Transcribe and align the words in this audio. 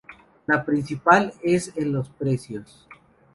La 0.47 0.65
principal 0.65 1.31
es 1.43 1.73
en 1.77 1.93
los 1.93 2.09
precios. 2.09 2.87